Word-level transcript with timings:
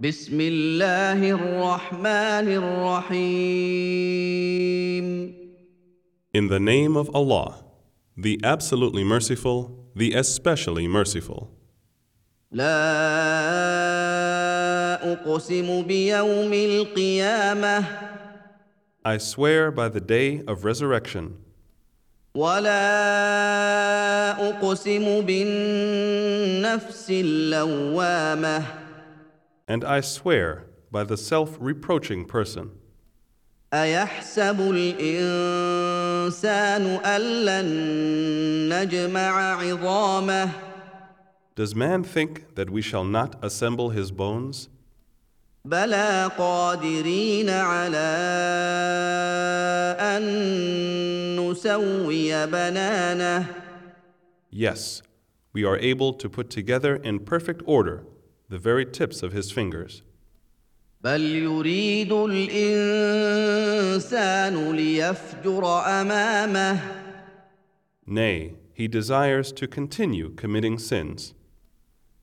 بسم 0.00 0.40
الله 0.40 1.30
الرحمن 1.30 2.48
الرحيم 4.28 5.08
In 6.34 6.46
the 6.48 6.60
name 6.60 6.96
of 6.96 7.10
Allah, 7.14 7.64
the 8.16 8.38
absolutely 8.44 9.02
merciful, 9.02 9.88
the 9.96 10.12
especially 10.14 10.86
merciful. 10.86 11.48
لا 12.52 12.78
أقسم 15.12 15.82
بيوم 15.82 16.52
القيامة 16.52 17.84
I 19.04 19.16
swear 19.18 19.70
by 19.72 19.88
the 19.88 20.00
day 20.00 20.42
of 20.46 20.64
resurrection, 20.64 21.32
ولا 22.34 22.78
أقسم 24.48 25.20
بالنفس 25.20 27.10
اللوامة 27.10 28.62
and 29.67 29.83
I 29.83 30.01
swear 30.01 30.65
by 30.91 31.03
the 31.03 31.17
self 31.17 31.57
reproaching 31.59 32.25
person. 32.25 32.71
أيحسب 33.73 34.59
الإنسان 34.71 36.05
أن 36.85 37.21
لن 37.45 37.65
نجمع 38.69 39.59
عظامه 39.61 40.49
Does 41.55 41.75
man 41.75 42.03
think 42.03 42.55
that 42.55 42.69
we 42.69 42.81
shall 42.81 43.03
not 43.03 43.35
assemble 43.43 43.89
his 43.89 44.11
bones? 44.11 44.69
بلى 45.65 46.31
قادرين 46.37 47.49
على 47.49 47.97
أن 49.99 50.23
نسوي 51.39 52.45
بنانه 52.47 53.45
Yes, 54.51 55.01
we 55.51 55.63
are 55.63 55.77
able 55.77 56.13
to 56.13 56.29
put 56.29 56.49
together 56.51 56.95
in 56.97 57.19
perfect 57.19 57.63
order 57.65 58.03
the 58.49 58.57
very 58.57 58.85
tips 58.85 59.23
of 59.23 59.31
his 59.33 59.51
fingers. 59.51 60.03
بل 61.03 61.21
يريد 61.21 62.11
الإنسان 63.93 64.71
ليفجر 64.75 65.65
أمامه 66.01 66.79
Nay, 68.05 68.53
he 68.73 68.87
desires 68.87 69.51
to 69.53 69.67
continue 69.67 70.29
committing 70.29 70.77
sins. 70.77 71.33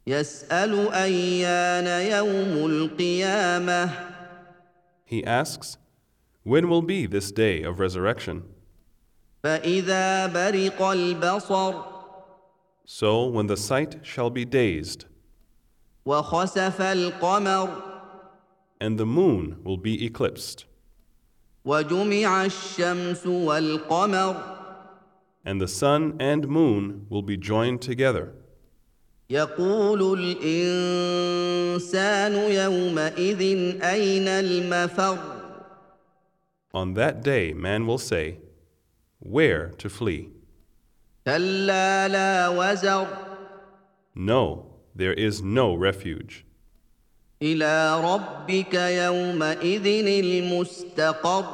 يسأل 0.07 0.89
أيان 0.93 1.87
يوم 2.11 2.67
القيامة 2.67 3.91
He 5.05 5.25
asks, 5.25 5.77
When 6.43 6.69
will 6.69 6.83
be 6.83 7.07
this 7.07 7.31
day 7.33 7.63
of 7.63 7.79
resurrection? 7.81 8.43
فإذا 9.45 10.27
برق 10.27 10.83
البصر 10.83 11.75
So, 12.87 13.27
when 13.27 13.47
the 13.47 13.57
sight 13.57 13.99
shall 14.03 14.31
be 14.31 14.45
dazed, 14.45 15.05
وخسف 16.07 16.81
القمر 16.81 17.69
and 18.81 18.99
the 18.99 19.07
moon 19.07 19.57
will 19.63 19.77
be 19.77 20.05
eclipsed, 20.07 20.65
وجمع 21.65 22.45
الشمس 22.45 23.27
والقمر 23.27 24.57
and 25.45 25.61
the 25.61 25.69
sun 25.69 26.17
and 26.21 26.49
moon 26.49 27.07
will 27.09 27.23
be 27.23 27.37
joined 27.37 27.81
together, 27.83 28.33
يقول 29.31 30.19
الإنسان 30.19 31.53
يومئذ 32.35 33.41
أين 33.83 34.29
المفر 34.29 35.19
on 36.73 36.95
that 36.95 37.23
day 37.23 37.53
man 37.53 37.87
will 37.87 37.99
say, 37.99 38.39
Where 39.19 39.71
to 39.79 39.89
flee? 39.89 40.29
كلا 41.27 42.09
لا 42.09 42.49
وزر 42.49 43.07
No, 44.15 44.67
there 44.95 45.13
is 45.13 45.43
no 45.43 45.75
refuge. 45.75 46.45
إلى 47.43 48.01
ربك 48.05 48.75
يومئذ 48.75 49.87
المستقر 50.25 51.45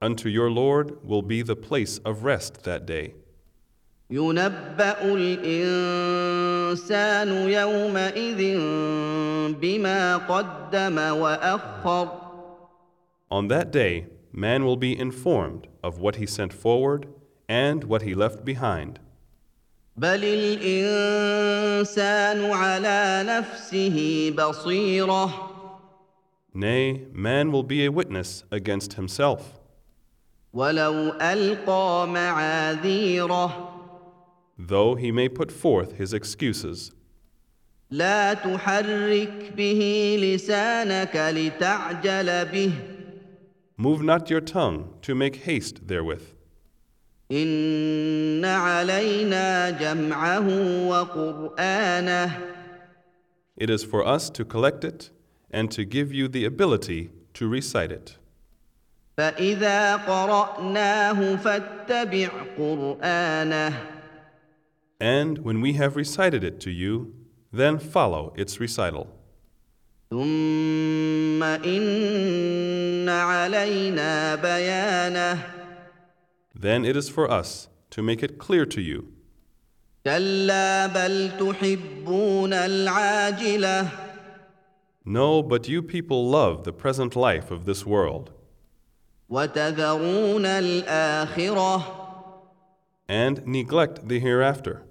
Unto 0.00 0.28
your 0.28 0.48
Lord 0.50 0.98
will 1.02 1.22
be 1.22 1.42
the 1.42 1.56
place 1.56 1.98
of 2.04 2.22
rest 2.22 2.62
that 2.64 2.86
day. 2.86 3.14
ينبأ 4.10 5.14
الإنسان 5.14 7.28
يومئذ 7.28 8.58
بما 9.60 10.16
قدم 10.16 10.98
وأخر 10.98 12.08
On 13.30 13.48
that 13.48 13.70
day, 13.70 14.06
man 14.32 14.64
will 14.64 14.76
be 14.76 14.98
informed 14.98 15.66
of 15.82 15.98
what 15.98 16.16
he 16.16 16.26
sent 16.26 16.52
forward 16.52 17.06
and 17.48 17.84
what 17.84 18.02
he 18.02 18.14
left 18.14 18.44
behind. 18.44 18.98
بل 19.96 20.24
الإنسان 20.24 21.61
على 22.53 23.23
نفسه 23.27 24.29
بصيرة 24.37 25.49
Nay, 26.55 27.07
man 27.11 27.51
will 27.51 27.63
be 27.63 27.83
a 27.85 27.91
witness 27.91 28.43
against 28.51 28.93
himself. 28.93 29.59
ولو 30.53 31.13
ألقى 31.21 32.07
معاذيره 32.07 33.69
though 34.59 34.95
he 34.95 35.11
may 35.11 35.27
put 35.29 35.51
forth 35.51 35.93
his 35.97 36.13
excuses. 36.13 36.91
لا 37.91 38.33
تحرك 38.33 39.53
به 39.57 40.15
لسانك 40.19 41.15
لتعجل 41.15 42.45
به 42.45 42.71
Move 43.77 44.03
not 44.03 44.29
your 44.29 44.41
tongue 44.41 44.93
to 45.01 45.15
make 45.15 45.35
haste 45.37 45.87
therewith. 45.87 46.35
إن 47.31 47.47
علينا 48.44 49.70
جمعه 49.70 50.48
وقرآنه 50.88 52.30
It 53.56 53.70
is 53.70 53.82
for 53.84 54.06
us 54.06 54.30
to 54.30 54.44
collect 54.44 54.84
it 54.84 55.10
and 55.50 55.70
to 55.70 55.84
give 55.84 56.12
you 56.12 56.28
the 56.28 56.44
ability 56.44 57.10
to 57.34 57.48
recite 57.48 57.90
it. 57.90 58.16
فإذا 59.16 59.96
قرأناه 59.96 61.36
فاتبع 61.36 62.28
قرآنه 62.58 63.72
And 65.00 65.38
when 65.38 65.60
we 65.60 65.74
have 65.74 65.96
recited 65.96 66.42
it 66.42 66.60
to 66.60 66.70
you, 66.70 67.14
then 67.52 67.78
follow 67.78 68.32
its 68.36 68.60
recital. 68.60 69.06
ثم 70.10 71.42
إن 71.42 73.08
علينا 73.08 74.34
بيانه 74.34 75.38
Then 76.54 76.84
it 76.84 76.96
is 76.96 77.08
for 77.08 77.30
us 77.30 77.68
to 77.93 78.01
make 78.01 78.23
it 78.23 78.39
clear 78.39 78.65
to 78.65 78.81
you. 78.81 79.07
No, 85.05 85.43
but 85.43 85.69
you 85.69 85.83
people 85.83 86.27
love 86.27 86.63
the 86.63 86.73
present 86.73 87.15
life 87.15 87.51
of 87.51 87.65
this 87.65 87.85
world. 87.85 88.31
And 93.07 93.45
neglect 93.45 94.07
the 94.07 94.19
hereafter. 94.19 94.81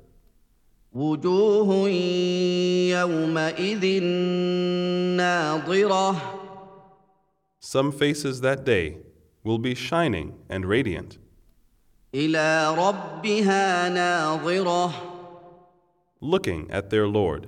Some 7.59 7.91
faces 7.91 8.41
that 8.43 8.65
day 8.65 8.99
will 9.43 9.59
be 9.59 9.75
shining 9.75 10.35
and 10.49 10.65
radiant. 10.67 11.19
إلى 12.16 12.76
ربها 12.78 13.90
ناظرة 13.90 14.92
looking 16.22 16.72
at 16.72 16.90
their 16.90 17.08
Lord, 17.08 17.48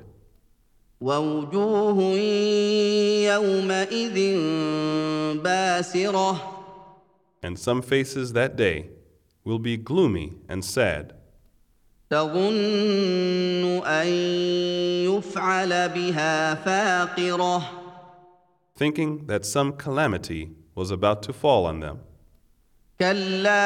ووجوه 1.02 1.98
يومئذ 3.26 4.18
باسرة 5.44 6.42
and 7.42 7.58
some 7.58 7.82
faces 7.82 8.34
that 8.34 8.56
day 8.58 8.90
will 9.46 9.60
be 9.60 9.78
gloomy 9.78 10.34
and 10.50 10.64
sad, 10.64 11.14
تظن 12.10 13.82
أن 13.86 14.08
يفعل 15.08 15.90
بها 15.90 16.54
فاقرة 16.56 17.62
thinking 18.76 19.26
that 19.28 19.46
some 19.46 19.74
calamity 19.74 20.52
was 20.76 20.92
about 20.92 21.24
to 21.24 21.34
fall 21.34 21.66
on 21.66 21.80
them. 21.80 22.00
كلا 23.00 23.66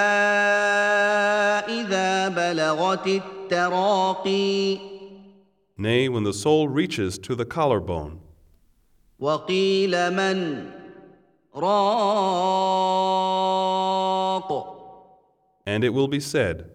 إذا 1.68 2.28
بلغت 2.28 3.08
التراقي 3.08 4.94
Nay, 5.76 6.08
when 6.08 6.24
the 6.24 6.34
soul 6.34 6.68
reaches 6.68 7.18
to 7.18 7.34
the 7.36 7.46
collarbone, 7.46 8.20
وقيل 9.20 10.12
من 10.12 10.70
راق 11.56 13.04
and 15.66 15.84
it 15.84 15.90
will 15.94 16.08
be 16.08 16.20
said, 16.20 16.70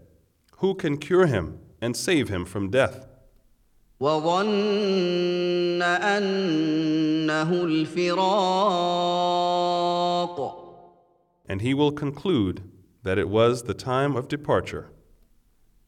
Who 0.59 0.75
can 0.75 0.97
cure 0.99 1.27
him 1.27 1.61
and 1.81 1.97
save 1.97 2.29
him 2.29 2.45
from 2.45 2.71
death? 2.71 3.07
وظن 4.01 5.83
أنه 5.83 7.53
الفراق 7.65 8.29
And 11.49 11.61
he 11.63 11.75
will 11.75 11.93
conclude 11.93 12.63
that 13.03 13.19
it 13.19 13.29
was 13.29 13.63
the 13.63 13.75
time 13.75 14.17
of 14.17 14.29
departure. 14.29 14.91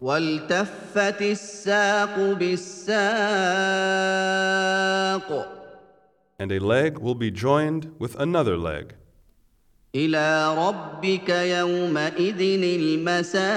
والتفت 0.01 1.23
الساق 1.23 2.17
بالساق 2.39 3.61
and 6.41 6.51
a 6.53 6.59
leg 6.59 6.99
will 6.99 7.15
be 7.15 7.31
joined 7.31 7.95
with 7.99 8.19
another 8.19 8.57
leg. 8.57 8.95
الى 9.95 10.57
ربك 10.57 11.29
يومئذ 11.29 12.41
المساق 12.81 13.51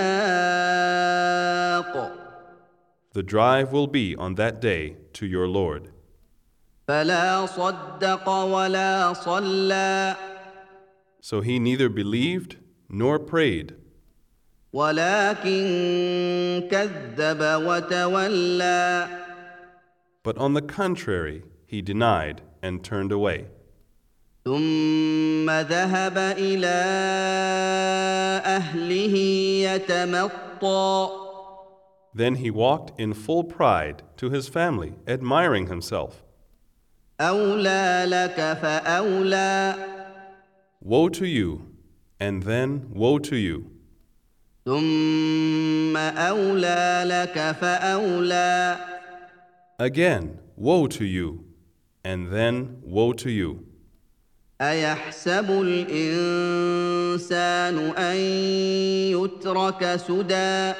The 3.13 3.23
drive 3.23 3.71
will 3.71 3.87
be 3.87 4.15
on 4.17 4.35
that 4.35 4.59
day 4.59 4.97
to 5.13 5.25
your 5.25 5.47
Lord. 5.47 5.91
فلا 6.87 7.45
صدق 7.45 8.29
ولا 8.29 9.13
صلى 9.13 10.15
So 11.21 11.41
he 11.41 11.59
neither 11.59 11.89
believed 11.89 12.57
nor 12.89 13.19
prayed, 13.19 13.75
ولكن 14.73 16.67
كذب 16.71 17.39
وتولى 17.65 19.23
but 20.23 20.37
on 20.37 20.53
the 20.53 20.61
contrary, 20.61 21.43
he 21.67 21.81
denied 21.81 22.41
and 22.61 22.81
turned 22.81 23.11
away. 23.11 23.47
ثم 24.45 25.49
ذهب 25.49 26.17
الى 26.17 26.67
اهله 28.45 29.15
يتمطى 29.67 31.09
Then 32.15 32.35
he 32.35 32.51
walked 32.51 32.99
in 32.99 33.13
full 33.13 33.43
pride 33.43 34.03
to 34.17 34.29
his 34.29 34.47
family, 34.47 34.93
admiring 35.07 35.67
himself. 35.67 36.23
اولى 37.19 38.05
لك 38.07 38.57
فاولى 38.61 39.75
Woe 40.81 41.09
to 41.09 41.25
you, 41.25 41.61
and 42.19 42.43
then 42.43 42.87
woe 42.93 43.19
to 43.19 43.35
you. 43.35 43.65
ثم 44.65 45.97
اولى 45.97 47.03
لك 47.05 47.55
فاولى 47.61 48.77
Again, 49.79 50.39
woe 50.57 50.87
to 50.87 51.03
you, 51.05 51.43
and 52.03 52.31
then 52.31 52.81
woe 52.83 53.13
to 53.13 53.29
you. 53.29 53.65
ايحسب 54.61 55.51
الانسان 55.61 57.37
ان 57.97 58.15
يترك 59.11 59.95
سدى 59.95 60.73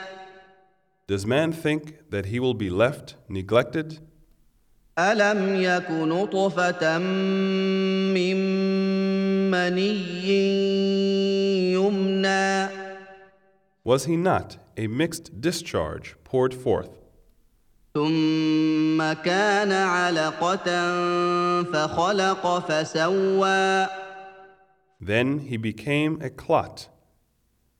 Does 1.07 1.25
man 1.25 1.51
think 1.51 2.09
that 2.09 2.25
he 2.27 2.39
will 2.39 2.53
be 2.53 2.69
left 2.69 3.15
neglected? 3.29 3.99
الم 4.99 5.55
يك 5.61 5.91
نطفه 5.91 6.97
من 8.13 8.37
مني 9.51 9.93
يمنى 11.73 12.69
Was 13.83 14.05
he 14.05 14.15
not 14.15 14.57
a 14.77 14.87
mixed 14.87 15.41
discharge 15.41 16.15
poured 16.23 16.53
forth? 16.53 16.89
ثم 17.93 19.13
كان 19.13 19.71
علقه 19.71 20.67
فخلق 21.63 22.59
فسوى 22.67 23.87
Then 24.99 25.39
he 25.39 25.57
became 25.57 26.21
a 26.21 26.29
clot, 26.29 26.87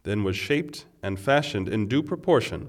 then 0.03 0.23
was 0.23 0.35
shaped 0.35 0.85
and 1.01 1.17
fashioned 1.17 1.69
in 1.69 1.87
due 1.87 2.03
proportion, 2.03 2.67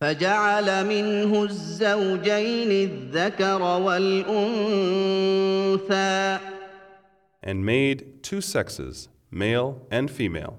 فجعل 0.00 0.86
منه 0.86 1.44
الزوجين 1.44 2.70
الذكر 2.70 3.62
والانثى 3.62 4.34
and 7.42 7.64
made 7.64 8.22
two 8.22 8.40
sexes, 8.40 9.08
male 9.30 9.86
and 9.90 10.10
female. 10.10 10.58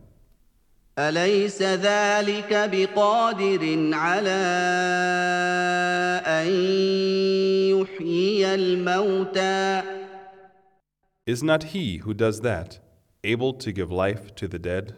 اليس 0.99 1.61
ذلك 1.61 2.53
بقادر 2.71 3.89
على 3.93 4.29
ان 6.25 6.47
يحيي 7.81 8.55
الموتى 8.55 9.81
Is 11.27 11.43
not 11.43 11.63
he 11.73 11.97
who 11.97 12.13
does 12.13 12.41
that 12.41 12.79
able 13.23 13.53
to 13.53 13.71
give 13.71 13.91
life 13.91 14.33
to 14.35 14.47
the 14.47 14.59
dead? 14.59 14.93